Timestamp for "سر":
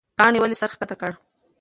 0.61-0.69